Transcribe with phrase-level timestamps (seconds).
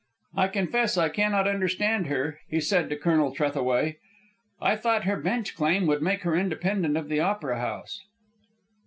[0.35, 3.97] "I confess I cannot understand her," he said to Colonel Trethaway.
[4.59, 7.99] "I thought her bench claim would make her independent of the Opera House."